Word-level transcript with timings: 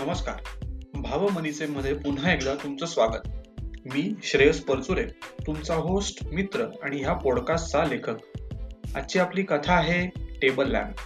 नमस्कार. 0.00 0.36
भावमनीचे 0.94 1.66
मध्ये 1.66 1.94
पुन्हा 1.94 2.32
एकदा 2.32 2.54
तुमचं 2.54 2.86
स्वागत. 2.86 3.26
मी 3.86 4.14
श्रेयस 4.22 4.60
परचुरे 4.64 5.04
तुमचा 5.46 5.74
होस्ट 5.74 6.22
मित्र 6.32 6.64
आणि 6.82 7.00
ह्या 7.00 7.12
पॉडकास्टचा 7.14 7.84
लेखक. 7.84 8.16
आजची 8.96 9.18
आपली 9.18 9.42
कथा 9.42 9.72
आहे 9.72 10.06
टेबल 10.42 10.70
लॅम्प 10.70 11.00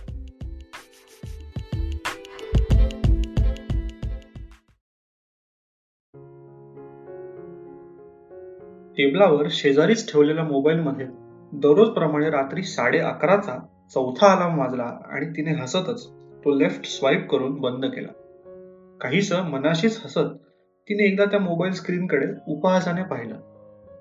टेबलावर 8.97 9.47
शेजारीच 9.51 10.13
ठेवलेल्या 10.13 10.45
मोबाईलमध्ये 10.45 11.07
दररोज 11.53 11.89
प्रमाणे 11.89 12.31
रात्री 12.31 12.63
साडे 12.63 12.99
अकराचा 12.99 13.59
चौथा 13.95 14.33
अलार्म 14.33 14.59
वाजला 14.59 14.99
आणि 15.11 15.27
तिने 15.27 15.63
हसतच 15.63 16.07
तो 16.45 16.59
लेफ्ट 16.59 16.85
स्वाईप 16.85 17.31
करून 17.31 17.61
बंद 17.61 17.85
केला. 17.85 18.09
काहीस 19.05 19.33
मनाशीच 19.33 20.01
हसत 20.05 20.31
तिने 20.89 21.05
एकदा 21.05 21.25
त्या 21.25 21.41
मोबाईल 21.41 21.73
स्क्रीनकडे 21.73 22.27
उपहासाने 22.49 23.03
पाहिलं. 23.03 23.35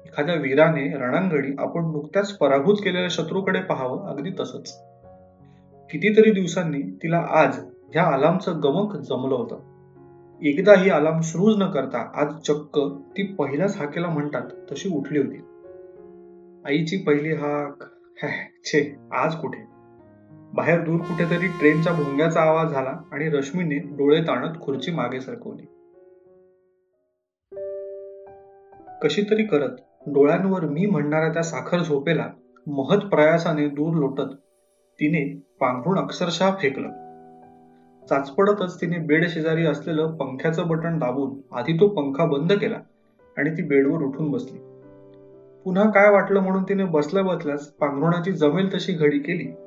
एखाद्या 0.06 0.36
वीराने 0.36 0.98
रणांगणी 0.98 1.56
आपण 1.60 1.92
नुकत्याच 1.92 2.38
पराभूत 2.38 2.76
केलेल्या 2.76 3.10
शत्रूकडे 3.10 3.62
पाहावं 3.62 4.08
अगदी 4.08 4.30
तसंच. 4.40 4.80
कितीतरी 5.92 6.32
दिवसांनी 6.32 6.82
तिला 6.82 7.28
आज 7.30 7.60
ह्या 7.94 8.06
अलार्मचं 8.06 8.60
गमक 8.64 8.96
जमलं 8.96 9.36
होतं. 9.36 9.60
एकदाही 10.44 10.90
अलार्म 10.90 11.20
सुरूज 11.20 11.58
न 11.58 11.70
करता 11.70 12.12
आज 12.16 12.42
चक्क 12.42 12.80
ती 13.18 13.24
पहिल्याच 13.24 13.78
हाकेला 13.78 14.08
म्हणतात 14.08 14.50
तशी 14.72 14.90
उठली 14.90 15.20
होती. 15.20 15.38
आईची 16.66 16.98
पहिली 16.98 17.34
हाक 17.34 17.84
छे 18.66 18.96
आज 19.12 19.36
कुठे? 19.36 19.73
बाहेर 20.56 20.80
दूर 20.80 21.00
कुठेतरी 21.00 21.48
ट्रेनच्या 21.48 21.94
भोंग्याचा 21.94 22.42
आवाज 22.42 22.72
झाला 22.72 22.98
आणि 23.12 23.30
रश्मीने 23.30 23.78
डोळे 23.78 24.22
ताणत 24.22 24.58
खुर्ची 24.62 24.92
मागे 24.92 25.22
सरकवली. 25.22 25.66
कशी 29.02 29.22
तरी 29.22 29.44
करत 29.44 29.70
डोळ्यांवर 30.08 30.66
मी 30.66 30.86
म्हणणाऱ्या 30.86 31.34
त्या 31.34 31.44
साखर 31.44 31.80
झोपेला 31.80 32.30
महत 32.68 32.98
प्रयासाने 32.98 33.68
दूर 33.68 33.94
लोटत 33.94 34.34
तिने 35.00 35.42
पांघरून 35.60 35.98
अक्षरशः 35.98 36.52
फेकलं. 36.62 36.90
चाचपडतच 38.10 38.82
तिने 38.82 38.98
बेड 38.98 39.30
शेजारी 39.30 39.66
असलेलं 39.66 40.16
पंख्याचं 40.16 40.68
बटन 40.68 41.00
दाबून 41.00 41.56
आधी 41.56 41.74
तो 41.74 41.88
पंखा 41.88 42.26
बंद 42.26 42.54
केला 42.54 42.78
आणि 43.38 43.50
ती 43.50 43.62
बेडवर 43.62 44.02
उठून 44.02 44.32
बसली. 44.32 44.58
पुन्हा 45.66 45.90
काय 45.90 46.12
वाटलं 46.12 46.40
म्हणून 46.40 46.64
तिने 46.64 46.84
बसल्या 46.84 47.24
बसल्याच 47.24 47.68
पांघरुणाची 47.68 48.32
जमेल 48.32 48.74
तशी 48.74 48.94
घडी 48.94 49.20
केली. 49.20 49.63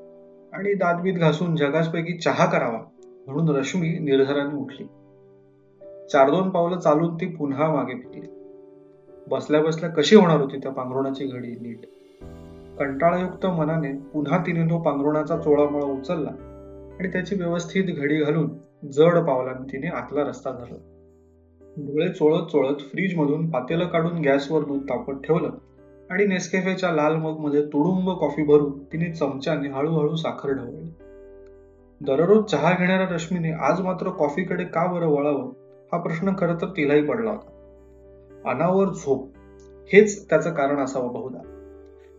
आणि 0.57 0.75
दातबीत 0.75 1.15
घासून 1.15 1.57
जगासपैकी 1.57 2.19
चहा 2.19 2.47
करावा 2.47 2.79
म्हणून 3.27 3.57
रश्मी 3.57 3.89
निर्धाराने 3.89 4.57
उठली. 4.57 4.85
चार 6.13 6.31
दोन 6.31 6.51
पावलं 6.51 6.79
चालून 6.79 7.15
ती 7.15 7.27
पुन्हा 7.27 7.75
मागे 7.75 7.95
फिरली. 7.95 8.27
बसल्या 9.29 9.63
बसल्या 9.63 9.91
कशी 9.91 10.17
होणार 10.17 10.41
होती 10.41 10.57
त्या 10.57 10.73
पांघरुणाची 10.73 11.27
घडी 11.27 11.49
नीट? 11.49 11.81
कंटाळयुक्त 12.79 13.47
मनाने 13.47 13.93
पुन्हा 13.93 14.39
तिने 14.39 14.65
तो 14.65 14.79
पांघरुणाचा 14.79 15.39
चोळामळा 15.39 15.85
उचलला 15.85 16.31
आणि 17.01 17.09
त्याची 17.09 17.35
व्यवस्थित 17.35 17.85
घडी 17.97 18.17
घालून 18.17 18.51
जड 18.89 19.19
पावलाने 19.19 19.73
तिने 19.73 19.87
आतला 19.87 20.25
रस्ता 20.25 20.51
धरला. 20.51 20.93
डोळे 21.77 22.09
चोळत 22.09 22.47
चोळत 22.47 22.81
फ्रीज 22.81 23.19
मधून 23.19 23.51
पातेलं 23.51 23.87
काढून 23.87 24.19
गॅसवर 24.19 24.63
दूध 24.63 24.83
तापत 24.83 25.13
ठेवलं. 25.13 25.51
आणि 26.11 26.27
नेस्केफेच्या 26.27 26.93
लाल 26.93 27.17
मगमध्ये 27.17 27.63
तुडुंब 27.63 28.11
कॉफी 28.11 28.43
भरून 28.43 28.85
तिने 28.85 29.13
चमच्याने 29.13 29.69
हळूहळू 29.69 30.17
साखर 30.17 30.53
ढवळली. 30.53 30.91
दररोज 32.01 32.45
चहा 32.45 32.73
घेणाऱ्या 32.73 33.09
रश्मीने 33.09 33.53
आज 33.53 33.81
मात्र 33.81 34.11
कॉफीकडे 34.11 34.65
का 34.65 34.87
बरं 34.87 35.07
वळावं 35.07 35.53
हा 35.93 35.99
प्रश्न 35.99 36.31
खरं 36.39 36.55
तर 36.55 36.67
तिलाही 36.67 37.03
पडला 37.03 37.31
होता. 37.31 37.51
अनावर 38.51 38.89
झोप 38.89 39.31
हेच 39.93 40.31
त्याचं 40.31 40.51
कारण 40.55 40.79
असावं 40.79 41.13
बहुधा. 41.13 41.39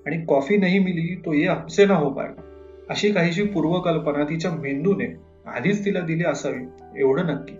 आणि 0.05 0.25
कॉफी 0.27 0.57
नाही 0.57 0.79
मिली 0.79 1.21
तो 1.25 1.33
ये 1.33 1.47
हमसे 1.47 1.85
ना 1.85 1.95
हो 1.95 2.09
पायगा 2.09 2.41
अशी 2.89 3.11
काहीशी 3.11 3.43
पूर्वकल्पना 3.43 4.23
तिच्या 4.23 4.51
मेंदूने 4.51 5.15
आधीच 5.45 5.85
तिला 5.85 5.99
दिली 5.99 6.23
असावी 6.23 6.65
एवढं 7.01 7.25
नक्की. 7.25 7.55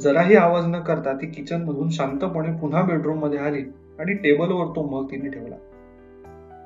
जराही 0.00 0.36
आवाज 0.36 0.66
न 0.66 0.80
करता 0.80 1.12
ती 1.12 1.26
किचनमधून 1.26 1.90
शांतपणे 1.90 2.58
पुन्हा 2.58 2.82
बेडरूममध्ये 2.82 3.38
आली. 3.38 3.62
आणि 4.02 4.14
टेबलवर 4.14 4.66
तो 4.66 4.82
मग 4.82 5.10
तिने 5.10 5.28
ठेवला. 5.28 5.56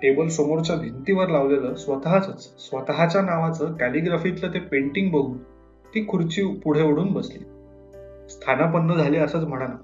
टेबल 0.03 0.29
समोरच्या 0.29 0.77
भिंतीवर 0.77 1.29
लावलेलं 1.29 1.75
स्वतःच 1.75 2.55
स्वतःच्या 2.69 3.23
नावाचं 3.23 3.73
कॅलिग्राफीतलं 3.73 4.55
ते 4.55 4.59
पेंटिंग 4.59 5.11
बघून 5.11 5.39
ती 5.95 6.07
खुर्ची 6.09 6.43
पुढे 6.65 6.83
ओढून 6.83 7.13
बसली. 7.13 7.39
स्थानापन्न 8.29 8.95
झाली 8.95 9.17
असंच 9.17 9.45
म्हणाला. 9.45 9.77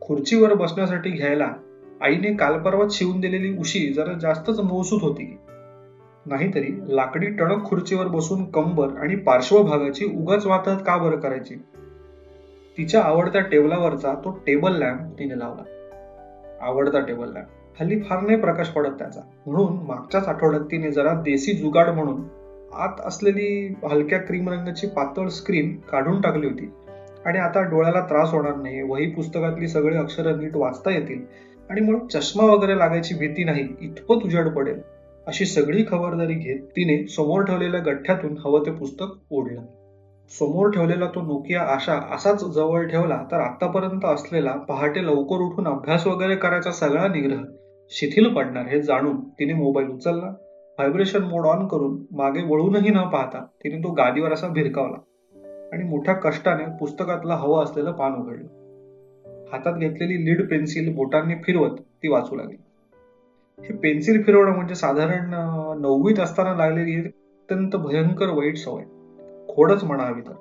खुर्चीवर 0.00 0.54
बसण्यासाठी 0.54 1.10
घ्यायला 1.10 1.52
आईने 2.00 2.34
काल 2.34 2.58
परवाच 2.58 2.98
शिवून 2.98 3.20
दिलेली 3.20 3.58
उशी 3.58 3.92
जरा 3.92 4.12
जास्तच 4.12 4.60
मौसूत 4.60 5.02
होती. 5.02 5.38
नाहीतरी 6.26 6.96
लाकडी 6.96 7.26
टणक 7.26 7.64
खुर्चीवर 7.64 8.06
बसून 8.06 8.44
कंबर 8.50 8.88
आणि 8.88 9.16
पार्श्वभागाची 9.16 10.04
उगाच 10.04 10.46
वातत 10.46 10.82
का 10.86 10.96
बरं 10.96 11.16
करायची? 11.16 11.54
तिच्या 12.78 13.02
आवडत्या 13.02 13.40
टेबलावरचा 13.40 14.14
तो 14.14 14.30
टेबल 14.46 14.72
लॅम्प 14.72 15.18
तिने 15.18 15.38
लावला. 15.38 15.62
आवडता 16.60 17.00
टेबल 17.00 17.32
लॅम्प 17.32 17.80
हल्ली 17.80 18.00
फार 18.00 18.20
नाही 18.20 18.40
प्रकाश 18.40 18.68
पडत 18.68 18.98
त्याचा. 18.98 19.20
म्हणून 19.46 19.86
मागच्याच 19.86 20.28
आठवड्यात 20.28 20.62
तिने 20.62 20.90
जरा 20.90 21.12
देसी 21.14 21.52
जुगाड 21.52 21.88
म्हणून 21.88 22.22
आत 22.72 23.00
असलेली 23.04 23.74
हलक्या 23.90 24.18
क्रीम 24.18 24.48
रंगाची 24.48 24.86
पातळ 24.86 25.28
स्क्रीन 25.28 25.76
काढून 25.76 26.20
टाकली 26.20 26.46
होती. 26.46 26.70
आणि 27.26 27.38
आता 27.38 27.62
डोळ्याला 27.62 28.00
त्रास 28.00 28.30
होणार 28.30 28.56
नाही 28.56 28.82
वही 28.82 29.10
पुस्तकातली 29.10 29.68
सगळी 29.68 29.96
अक्षरं 29.96 30.38
नीट 30.38 30.56
वाचता 30.56 30.90
येतील 30.90 31.24
आणि 31.70 31.80
मग 31.80 32.06
चष्मा 32.06 32.44
वगैरे 32.44 32.78
लागायची 32.78 33.14
भीती 33.14 33.44
नाही 33.44 33.68
इतपत 33.80 34.24
उजाड 34.24 34.48
पडेल 34.48 34.80
अशी 35.26 35.46
सगळी 35.46 35.84
खबरदारी 35.88 36.34
घेत 36.34 36.60
तिने 36.60 37.06
समोर 37.06 37.42
ठेवलेल्या 37.42 37.80
गठ्ठ्यातून 37.80 38.36
हवं 38.44 38.66
ते 38.66 38.70
पुस्तक 38.70 39.06
ओढलं. 39.30 39.60
समोर 40.30 40.70
ठेवलेला 40.70 41.06
तो 41.06 41.20
नोकिया 41.22 41.60
आशा 41.62 41.94
असाच 42.14 42.44
जवळ 42.44 42.86
ठेवला 42.86 43.16
तर 43.32 43.40
आतापर्यंत 43.40 44.04
असलेला 44.04 44.52
पहाटे 44.68 45.04
लवकर 45.06 45.42
उठून 45.42 45.66
अभ्यास 45.68 46.06
वगैरे 46.06 46.36
करायचा 46.36 46.70
सगळा 46.70 47.06
निग्रह 47.08 47.42
शिथिल 47.90 48.32
पडणार 48.34 48.66
हे 48.66 48.80
जाणून 48.82 49.20
तिने 49.30 49.52
मोबाईल 49.52 49.88
उचलला. 49.88 50.26
व्हायब्रेशन 50.78 51.22
मोड 51.22 51.46
ऑन 51.46 51.66
करून 51.68 51.96
मागे 52.12 52.42
वळूनही 52.42 52.90
न 52.90 53.02
पाहता 53.02 53.44
तिने 53.64 53.78
तो 53.78 53.92
गादीवर 53.92 54.32
असा 54.32 54.48
भिरकावला 54.48 54.96
आणि 55.72 55.84
मोठ्या 55.84 56.14
कष्टाने 56.14 56.64
पुस्तकातला 56.80 57.34
हवं 57.34 57.62
असलेलं 57.64 57.92
पान 57.92 58.14
उघडलं. 58.14 59.48
हातात 59.52 59.78
घेतलेली 59.78 60.24
लीड 60.24 60.48
पेन्सिल 60.50 60.94
बोटांनी 60.94 61.34
फिरवत 61.44 61.78
ती 62.02 62.08
वाचू 62.08 62.36
लागली. 62.36 62.56
हे 63.58 63.76
पेन्सिल 63.76 64.22
फिरवणं 64.22 64.56
म्हणजे 64.56 64.74
साधारण 64.74 65.34
नववीत 65.82 66.20
असताना 66.20 66.54
लागलेली 66.54 67.00
अत्यंत 67.00 67.76
भयंकर 67.76 68.28
वाईट 68.28 68.56
सवय. 68.56 68.82
खोडच 69.56 69.84
म्हणावी 69.84 70.20
तर 70.20 70.32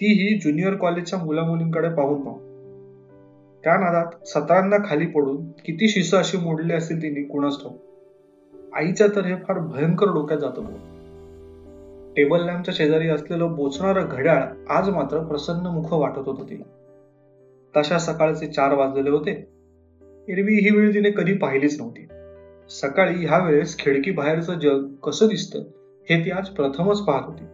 तीही 0.00 0.38
ज्युनियर 0.38 0.74
कॉलेजच्या 0.74 1.18
मुला 1.18 1.42
मुलींकडे 1.42 1.88
पाहून 1.88 2.24
पाहून. 2.24 2.46
त्या 3.64 3.76
नादात 3.76 4.26
सतरांना 4.26 4.76
खाली 4.88 5.06
पडून 5.06 5.50
किती 5.50 5.88
शिस 5.88 6.14
अशी 6.14 6.36
मोडली 6.36 6.72
असतील 6.72 7.02
तिने 7.02 7.22
कुणाच 7.22 7.62
ठाऊ 7.62 7.76
आईच्या 8.74 9.06
तर 9.16 9.24
हे 9.24 9.34
फार 9.34 9.58
भयंकर 9.58 10.06
डोक्यात 10.06 10.40
जात 10.40 10.52
टेबल 12.16 12.44
लॅम्पच्या 12.44 12.74
शेजारी 12.76 13.08
असलेलं 13.08 13.54
बोचणारं 13.54 14.08
घड्याळ 14.10 14.42
आज 14.68 14.88
मात्र 14.88 15.18
प्रसन्न 15.18 15.66
मुख 15.66 15.92
वाटत 15.92 16.28
होतं 16.28 16.50
तिला. 16.50 16.64
तशा 17.76 17.98
सकाळचे 17.98 18.46
चार 18.46 18.74
वाजलेले 18.74 19.10
होते. 19.10 19.30
एरवी 20.28 20.54
ही 20.54 20.76
वेळ 20.76 20.94
तिने 20.94 21.10
कधी 21.10 21.32
पाहिलीच 21.32 21.80
नव्हती. 21.80 22.06
सकाळी 22.70 23.26
ह्या 23.26 23.38
वेळेस 23.38 23.78
खिडकी 23.78 24.10
बाहेरचं 24.10 24.58
जग 24.58 24.86
कसं 24.94 25.26
दिसतं 25.26 25.58
हे 26.10 26.24
ती 26.24 26.30
आज 26.30 26.48
प्रथमच 26.48 27.00
पाहत 27.00 27.22
होती. 27.26 27.44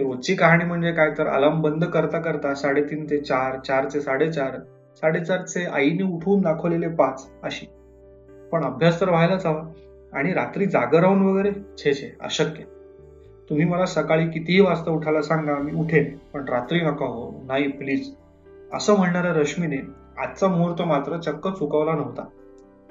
रोजची 0.00 0.34
कहाणी 0.34 0.64
म्हणजे 0.64 0.92
काय? 0.92 1.10
तर 1.18 1.26
अलार्म 1.26 1.60
बंद 1.60 1.84
करता 1.84 2.18
करता 2.18 2.54
साडेतीन 2.54 3.04
ते 3.10 3.18
चार 3.18 3.58
चार 3.66 3.84
ते 3.94 4.00
साडेचार 4.00 4.56
साडेचारचे 4.94 5.64
आईने 5.64 6.02
उठवून 6.02 6.40
दाखवलेले 6.40 6.88
पाच 6.88 7.30
अशी. 7.42 7.66
पण 8.52 8.64
अभ्यास 8.64 9.00
तर 9.00 9.08
व्हायलाच 9.08 9.46
हवा. 9.46 9.62
आणि 10.12 10.32
रात्री 10.32 10.66
जागर 10.66 11.00
राहून 11.00 11.22
वगैरे? 11.22 11.50
छे 11.50 11.94
छे 11.94 12.16
अशक्य. 12.20 12.62
तुम्ही 13.50 13.64
मला 13.64 13.86
सकाळी 13.86 14.28
कितीही 14.28 14.60
वाजता 14.60 14.90
उठायला 14.90 15.22
सांगा 15.22 15.56
मी 15.56 15.72
उठेन. 15.72 16.16
पण 16.32 16.44
रात्री 16.48 16.80
नका 16.80 17.06
हो. 17.06 17.44
नाही 17.46 17.68
प्लीज 17.68 18.14
असं 18.72 18.96
म्हणणाऱ्या 18.96 19.32
रश्मीने 19.32 19.76
आजचा 20.18 20.48
मुहूर्त 20.48 20.82
मात्र 20.82 21.16
चक्क 21.16 21.48
चुकवला 21.48 21.92
नव्हता. 21.92 22.24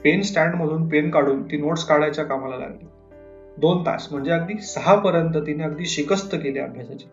पेन 0.04 0.22
स्टँड 0.22 0.56
मधून 0.56 0.90
पेन 0.90 1.10
काढून 1.10 1.44
ती 1.44 1.58
नोट्स 1.58 1.86
काढायच्या 1.86 2.26
कामाला 2.26 2.58
लागली. 2.58 2.86
दोन 3.58 3.82
तास 3.82 4.08
म्हणजे 4.12 4.32
अगदी 4.32 4.54
सहा 4.62 4.96
पर्यंत 4.96 5.34
तिने 5.36 5.64
अगदी 5.64 5.86
शिकस्त 5.86 6.36
केली 6.36 6.60
अभ्यासाची. 6.60 7.06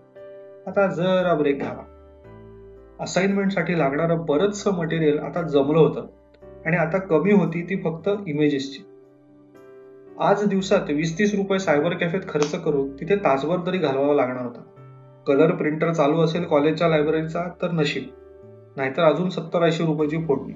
आता 0.67 0.87
जरा 0.87 1.35
ब्रेक 1.35 1.59
घ्यावा. 1.59 1.83
असाइनमेंटसाठी 3.01 3.79
लागणारं 3.79 4.25
बरंचसं 4.29 4.73
मटेरियल 4.73 5.19
आता 5.19 5.43
जमलं 5.43 5.79
होतं. 5.79 6.07
आणि 6.67 6.77
आता 6.77 6.99
कमी 6.99 7.33
होती 7.33 7.63
ती 7.63 7.77
फक्त 7.77 8.11
इमेजेसची 8.27 8.83
आज 10.21 10.47
दिवसात 10.47 10.91
वीस 10.91 11.19
तीस 11.19 11.35
रुपये 11.35 11.59
सायबर 11.59 11.95
कॅफेत 11.95 12.21
खर्च 12.29 12.55
करून 12.55 13.01
तिथे 13.01 13.17
तासभर 13.17 13.57
तरी 13.67 13.79
घालवावा 13.79 14.15
लागणार 14.15 14.45
होता. 14.45 14.61
कलर 15.27 15.51
प्रिंटर 15.51 15.93
चालू 15.93 16.21
असेल 16.21 16.45
कॉलेजच्या 16.45 16.89
लायब्ररीचा 16.89 17.45
तर 17.63 17.71
नशीब. 17.71 18.03
नाहीतर 18.77 19.03
अजून 19.03 19.31
सत्तर 19.31 19.63
ऐंशी 19.63 19.85
रुपयाची 19.85 20.17
फोडणी. 20.17 20.53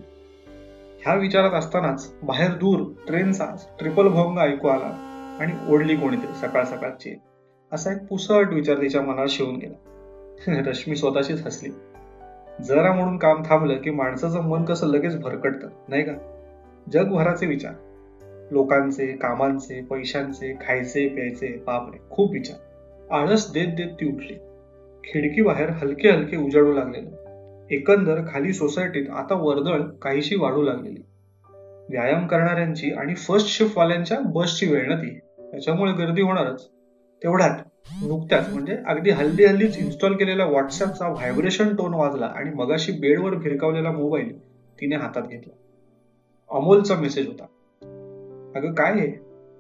ह्या 1.03 1.15
विचारात 1.15 1.53
असतानाच 1.53 2.15
बाहेर 2.23 2.51
दूर 2.51 2.93
ट्रेनचा 3.07 3.47
ट्रिपल 3.79 4.09
भोंग 4.09 4.39
ऐकू 4.39 4.69
आला. 4.69 5.14
आणि 5.41 5.53
ओढली 5.69 5.97
कोणीतरी 5.97 6.35
सकाळ 6.35 6.65
सकाळची. 6.65 7.19
असा 7.73 7.93
एक 7.93 8.07
पुसट 8.07 8.49
विचार 8.53 8.77
तिच्या 8.77 9.03
मनात 9.03 9.27
शिवून 9.29 9.57
गेला. 9.57 9.91
रश्मी 10.71 10.97
स्वतःशीच 10.97 11.47
हसली. 11.47 11.69
जरा 12.65 12.93
म्हणून 12.93 13.19
काम 13.19 13.43
थांबलं 13.47 13.77
की 13.77 13.91
माणसाचं 13.91 14.43
मन 14.43 14.65
कसं 14.65 14.87
लगेच 14.87 15.21
भरकटतं 15.21 15.69
नाही 15.89 16.03
का? 16.03 16.13
जगभराचे 16.93 17.47
विचार. 17.47 17.73
लोकांचे 18.51 19.07
कामांचे 19.07 19.81
पैशांचे 19.81 20.55
खायचे 20.61 21.09
प्यायचे 21.09 21.47
बापरे 21.67 21.99
खूप 22.11 22.33
विचार. 22.33 22.57
आळस 23.11 23.53
देत 23.53 23.69
देत 23.69 23.89
ती 23.89 24.07
उठली. 24.07 24.35
खिडकी 25.05 25.43
बाहेर 25.43 25.71
हलके 25.71 26.09
हलके 26.09 26.37
उजाडू 26.37 26.73
लागलेलं. 26.73 27.11
एकंदर 27.71 28.21
खाली 28.33 28.53
सोसायटीत 28.53 29.11
आता 29.11 29.35
वर्दळ 29.35 29.81
काहीशी 29.81 30.37
वाढू 30.37 30.63
लागलेली. 30.63 31.03
व्यायाम 31.91 32.27
करणाऱ्यांची 32.27 32.91
आणि 32.91 33.15
फर्स्ट 33.15 33.49
शिफ्ट 33.49 33.79
वाल्यांच्या 33.79 34.19
बसची 34.21 34.67
वेळ 34.67 34.89
ना 34.89 34.95
त्याच्यामुळे 35.55 35.93
गर्दी 35.93 36.23
होणारच. 36.23 36.69
तेवढ्यात 37.23 37.59
नुकत्याच 38.07 38.53
म्हणजे 38.53 38.77
अगदी 38.87 39.11
हल्ली 39.11 39.45
हल्लीच 39.45 39.79
इन्स्टॉल 39.79 40.17
केलेला 40.17 40.45
व्हॉट्सअपचा 40.45 41.09
व्हायब्रेशन 41.09 41.77
टोन 41.77 41.95
वाजला 41.95 42.27
आणि 42.27 42.51
मगाशी 42.51 42.93
बेडवर 42.93 43.39
फिरकावलेला 43.39 43.91
मोबाईल 43.91 44.39
तिने 44.81 44.97
हातात 44.97 45.23
घेतला. 45.23 45.55
अमोलचा 46.51 46.95
मेसेज 46.95 47.27
होता. 47.27 47.45
अगं 48.59 48.75
काय 48.75 48.93
आहे 48.93 49.13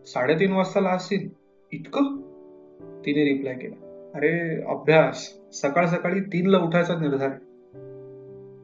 साडेतीन 0.06 0.52
वाजता 0.52 0.80
लास्ट 0.80 1.14
इतकं? 1.72 2.02
तिने 3.06 3.24
रिप्लाय 3.24 3.54
केला. 3.54 4.10
अरे 4.14 4.62
अभ्यास. 4.62 5.34
सकाळ 5.52 5.86
सकाळी 5.86 6.20
तीनला 6.20 6.58
उठायचा 6.58 6.94
निर्धार 6.94 7.30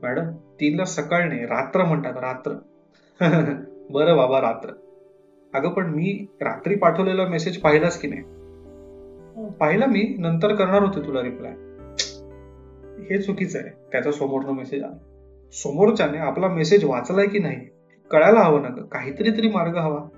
मॅडम 0.02 0.30
तीनला 0.32 0.84
सकाळ 0.84 1.28
नाही 1.28 1.46
रात्र 1.46 1.84
म्हणतात 1.84 2.12
रात्र. 2.16 2.52
बरं 3.90 4.16
बाबा 4.16 4.40
रात्र. 4.40 4.72
अगं 5.54 5.68
पण 5.68 5.86
मी 5.86 6.26
रात्री 6.40 6.74
पाठवलेला 6.74 7.26
मेसेज 7.28 7.60
पाहिलास 7.60 8.00
की 8.00 8.08
नाही. 8.08 8.22
पाहिला 9.60 9.86
मी 9.86 10.02
नंतर 10.18 10.54
करणार 10.54 10.82
होते 10.82 11.06
तुला 11.06 11.22
रिप्लाय 11.22 11.52
हे 13.10 13.18
चुकीचं 13.22 13.58
आहे. 13.58 13.70
त्याचा 13.92 14.10
समोरनं 14.12 14.52
मेसेज 14.52 14.82
आला. 14.82 14.96
समोरच्याने 15.52 16.18
आपला 16.18 16.48
मेसेज 16.48 16.84
वाचलाय 16.84 17.26
की 17.26 17.38
नाही 17.38 17.56
कळायला 18.10 18.40
हवं 18.40 18.62
ना 18.62 18.68
काहीतरी 18.68 19.30
तरी 19.30 19.48
मार्ग 19.48 19.76
हवा. 19.76 20.08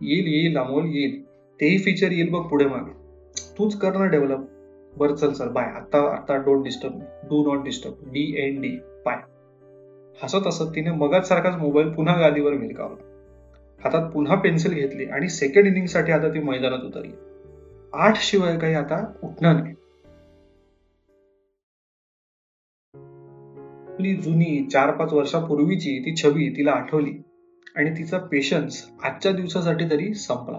येईल 0.00 0.26
येईल 0.26 0.58
अमोल 0.58 0.84
येईल. 0.86 1.22
तेही 1.60 1.78
फीचर 1.78 2.12
येईल 2.12 2.30
बघ 2.30 2.42
पुढे 2.42 2.66
मागे. 2.66 2.92
तूच 3.58 3.78
कर 3.78 3.96
ना 3.96 4.06
डेव्हलप 4.06 4.46
बर 4.98 5.14
चल 5.14 5.32
चल. 5.32 5.48
बाय 5.48 5.64
आता 5.64 6.14
आता 6.14 6.36
don't 6.36 6.64
disturb 6.64 6.98
do 7.24 7.52
not 7.52 7.64
disturb 7.64 7.94
D 8.12 8.34
N 8.38 8.60
D 8.60 8.76
पाय 9.04 9.16
हसत 10.22 10.46
हसत 10.46 10.74
तिने 10.74 10.90
मगाच 10.90 11.28
सारखाच 11.28 11.54
मोबाईल 11.54 11.92
पुन्हा 11.92 12.16
गादीवर 12.16 12.52
मिरकावला 12.52 13.13
हातात 13.80 14.10
पुन्हा 14.10 14.36
पेन्सिल 14.36 14.72
घेतली 14.72 15.04
आणि 15.04 15.28
सेकंड 15.28 15.66
इनिंगसाठी 15.66 16.12
आता 16.12 16.28
ती 16.28 16.38
मैदानात 16.38 16.78
उतरली. 16.78 17.12
आठ 17.92 18.16
शिवाय 18.16 18.58
काही 18.58 18.74
आता 18.74 19.12
उठणार 19.22 19.62
नाही. 19.62 19.74
आपली 23.92 24.14
जुनी 24.14 24.68
चार 24.72 24.90
पाच 24.90 25.12
वर्षापूर्वीची 25.12 25.98
ती 25.98 26.16
छबी 26.16 26.56
तिला 26.56 26.72
आठवली 26.72 27.22
आणि 27.76 27.90
तिचा 27.90 28.18
पेशन्स 28.18 28.90
आजच्या 29.02 29.32
दिवसासाठी 29.32 29.84
तरी 29.90 30.14
संपला. 30.14 30.58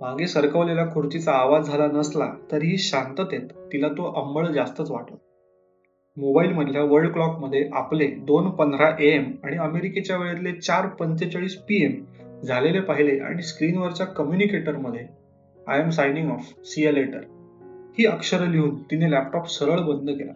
मागे 0.00 0.26
सरकवलेल्या 0.26 0.86
खुर्चीचा 0.86 1.32
आवाज 1.32 1.66
झाला 1.66 1.86
नसला 1.86 2.32
तरीही 2.52 2.78
शांततेत 2.78 3.48
तिला 3.72 3.88
तो 3.88 4.12
अंबळ 4.12 4.46
जास्तच 4.46 4.90
वाटला. 4.90 5.16
मोबाईल 6.16 6.52
मधल्या 6.52 6.82
वर्ल्ड 6.82 7.12
क्लॉकमध्ये 7.12 7.70
आपले 7.72 8.06
दोन 8.06 8.50
पंधरा 8.50 8.96
एम 9.00 9.32
आणि 9.44 9.56
अमेरिकेच्या 9.56 10.16
वेळेतले 10.16 10.52
चार 10.52 10.86
पंचेचाळीस 10.86 11.56
पी 11.56 11.84
एम 11.84 11.92
झालेले 12.42 12.80
पाहिले 12.80 13.18
आणि 13.18 13.42
स्क्रीनवरच्या 13.42 14.06
कम्युनिकेटरमध्ये 14.06 15.00
I 15.68 15.80
am 15.80 15.88
signing 15.88 16.30
off 16.30 16.52
see 16.64 16.94
later 16.94 17.20
ही 17.98 18.06
अक्षरं 18.06 18.50
लिहून 18.50 18.82
तिने 18.82 19.10
लॅपटॉप 19.10 19.46
सरळ 19.46 19.80
बंद 19.80 20.10
केला. 20.10 20.32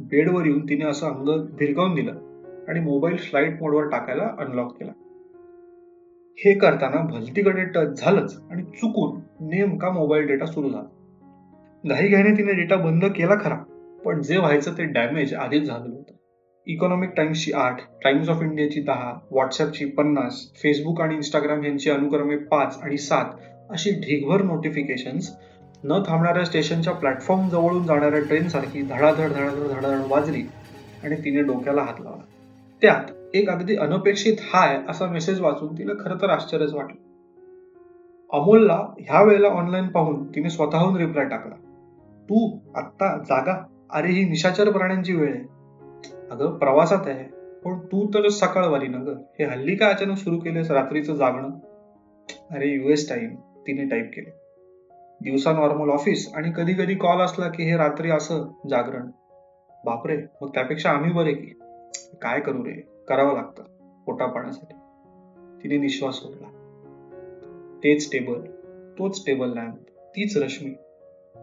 बेडवर 0.00 0.46
येऊन 0.46 0.64
तिने 0.64 0.84
असं 0.84 1.06
अंग 1.06 1.46
भिरकावून 1.58 1.94
दिलं 1.94 2.12
आणि 2.68 2.80
मोबाईल 2.80 3.16
फ्लाईट 3.16 3.62
मोडवर 3.62 3.88
टाकायला 3.88 4.30
अनलॉक 4.38 4.72
केला. 4.72 4.92
हे 6.38 6.54
करताना 6.54 7.00
भलतीकडे 7.00 7.64
टच 7.64 8.00
झालंच 8.00 8.40
आणि 8.50 8.62
चुकून 8.62 9.20
नेमका 9.40 9.90
मोबाईल 9.90 10.26
डेटा 10.26 10.46
सुरू 10.46 10.70
झाला. 10.70 10.88
घाईघाईने 11.88 12.38
तिने 12.38 12.52
डेटा 12.52 12.76
बंद 12.76 13.04
केला 13.04 13.34
खरा. 13.34 13.58
पण 14.04 14.22
जे 14.22 14.38
व्हायचं 14.38 14.72
ते 14.72 14.84
डॅमेज 14.84 15.34
आधीच 15.34 15.62
झालं 15.62 15.90
होतं. 15.90 16.14
इकॉनॉमिक 16.66 17.10
टाइम्सची 17.16 17.52
आठ 17.52 17.80
टाइम्स 18.04 18.28
ऑफ 18.28 18.42
इंडियाची 18.42 18.80
दहा 18.80 19.18
व्हॉट्सअपची 19.30 19.84
पन्नास 19.84 20.52
फेसबुक 20.62 21.00
आणि 21.00 21.14
इंस्टाग्राम 21.14 21.64
यांची 21.64 21.90
अनुक्रमे 21.90 22.36
पाच 22.36 22.78
आणि 22.82 22.98
सात 22.98 23.24
अशी 23.70 23.90
ढीगभर 23.90 24.42
नोटिफिकेशन 24.42 25.18
न 25.84 26.02
थांबणाऱ्या 26.06 26.44
स्टेशनच्या 26.44 26.92
प्लॅटफॉर्म 26.92 27.48
जवळून 27.48 27.82
जाणाऱ्या 27.82 28.20
ट्रेन 28.20 28.48
सारखी 28.48 28.82
धडाधड 28.82 29.28
धडाधड 29.28 29.68
धडाधड 29.68 30.12
वाजली 30.12 30.42
आणि 31.02 31.14
तिने 31.14 31.42
डोक्याला 31.42 31.82
हात 31.82 32.00
लावला. 32.00 32.22
त्यात 32.82 33.12
एक 33.34 33.50
अगदी 33.50 33.76
अनपेक्षित 33.76 34.36
हाय 34.40 34.78
असा 34.88 35.06
मेसेज 35.06 35.40
वाचून 35.40 35.78
तिला 35.78 35.92
खरं 36.04 36.16
तर 36.22 36.30
आश्चर्यच 36.30 36.74
वाटलं. 36.74 36.96
अमोलला 38.32 38.86
ह्या 38.98 39.22
वेळेला 39.22 39.48
ऑनलाईन 39.48 39.88
पाहून 39.88 40.24
तिने 40.34 40.50
स्वतःहून 40.50 40.96
रिप्लाय 40.96 41.24
टाकला. 41.24 41.54
तू 42.22 42.58
आत्ता 42.76 43.18
जागा 43.18 43.66
अरे 43.92 44.08
ही 44.08 44.28
निशाचर 44.28 44.70
प्राण्यांची 44.70 45.14
वेळ 45.14 45.34
आहे. 45.34 45.44
अगं 46.30 46.58
प्रवासात 46.58 47.06
आहे 47.06 47.24
पण 47.64 47.78
तू 47.78 48.08
तर 48.08 48.28
सकाळवाली 48.28 48.88
ना 48.88 48.98
ग. 48.98 49.08
हे 49.08 49.44
हल्ली 49.44 49.76
काय 49.76 49.92
अचानक 49.92 50.16
सुरू 50.16 50.38
केलेस 50.38 50.70
रात्रीचं 50.70 51.14
जागणं? 51.14 51.50
अरे 52.50 52.68
युएस 52.68 53.08
टाइम 53.08 53.34
तिने 53.34 53.84
टाईप 53.84 54.10
केले. 54.14 54.30
दिवसा 55.20 55.52
नॉर्मल 55.52 55.90
ऑफिस 55.90 56.34
आणि 56.34 56.52
कधी 56.56 56.74
कधी 56.74 56.94
कॉल 56.94 57.20
असला 57.20 57.48
की 57.48 57.62
हे 57.62 57.76
रात्री 57.76 58.10
असं 58.10 58.44
जागरण. 58.70 59.06
बापरे 59.84 60.16
मग 60.40 60.48
त्यापेक्षा 60.48 60.90
आम्ही 60.90 61.12
बरे 61.12 61.32
की? 61.32 61.52
काय 62.22 62.40
करू 62.40 62.64
रे? 62.64 63.04
करावं 63.08 63.34
लागतं 63.34 63.62
पोटा 64.06 64.26
पाण्यासाठी. 64.26 64.74
तिने 65.62 65.76
निश्वास 65.76 66.14
सोडला. 66.14 66.46
तेच 67.84 68.12
टेबल 68.12 68.40
तोच 68.98 69.26
टेबल 69.26 69.48
लॅम्प 69.54 69.76
तीच 69.88 70.36
रश्मी. 70.36 70.74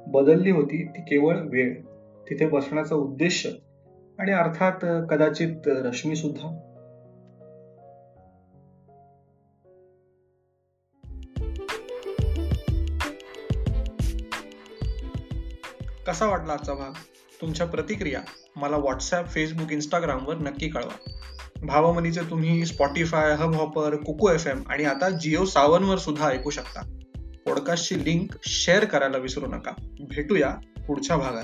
बदलली 0.07 0.51
होती 0.51 0.87
ती 0.87 1.01
केवळ 1.01 1.35
वेळ. 1.35 1.75
तिथे 2.29 2.47
बसण्याचा 2.47 2.95
उद्देश 2.95 3.47
आणि 4.19 4.31
अर्थात 4.31 5.05
कदाचित 5.09 5.55
रश्मी 5.67 6.15
सुद्धा. 6.15 6.71
कसा 16.07 16.25
वाटला 16.25 16.53
आजचा 16.53 16.73
भाग? 16.73 16.91
तुमच्या 17.41 17.67
प्रतिक्रिया 17.67 18.21
मला 18.55 18.77
व्हॉट्सअप 18.77 19.27
फेसबुक 19.27 19.71
इंस्टाग्रामवर 19.71 20.35
नक्की 20.35 20.67
कळवा. 20.67 21.11
भावमनीचे 21.63 22.21
तुम्ही 22.29 22.65
Spotify 22.65 23.31
Hubhopper 23.53 23.95
Kuku 23.95 24.29
F 24.29 24.47
M 24.47 24.63
आणि 24.67 24.83
आता 24.83 25.09
जिओ 25.09 25.45
सावनवर 25.45 25.97
सुद्धा 25.97 26.27
ऐकू 26.27 26.49
शकता. 26.49 26.99
पॉडकास्टची 27.45 28.03
लिंक 28.03 28.29
शेअर 28.43 28.85
करायला 28.85 29.17
विसरू 29.17 29.45
नका. 29.45 29.71
भेटूया 29.99 30.55
पुढच्या 30.87 31.17
भागात. 31.17 31.43